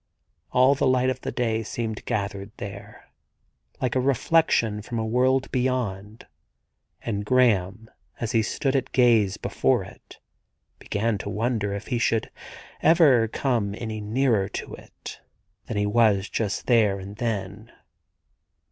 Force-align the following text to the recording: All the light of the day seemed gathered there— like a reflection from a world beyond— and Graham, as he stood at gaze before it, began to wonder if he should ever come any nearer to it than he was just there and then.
All 0.49 0.73
the 0.73 0.87
light 0.87 1.11
of 1.11 1.21
the 1.21 1.31
day 1.31 1.61
seemed 1.61 2.05
gathered 2.05 2.51
there— 2.57 3.11
like 3.83 3.95
a 3.95 3.99
reflection 3.99 4.81
from 4.81 4.97
a 4.97 5.05
world 5.05 5.51
beyond— 5.51 6.25
and 7.03 7.23
Graham, 7.23 7.87
as 8.19 8.31
he 8.31 8.41
stood 8.41 8.75
at 8.75 8.93
gaze 8.93 9.37
before 9.37 9.83
it, 9.83 10.17
began 10.79 11.19
to 11.19 11.29
wonder 11.29 11.71
if 11.75 11.89
he 11.89 11.99
should 11.99 12.31
ever 12.81 13.27
come 13.27 13.75
any 13.77 14.01
nearer 14.01 14.49
to 14.49 14.73
it 14.73 15.21
than 15.67 15.77
he 15.77 15.85
was 15.85 16.27
just 16.29 16.65
there 16.65 16.97
and 16.97 17.17
then. 17.17 17.71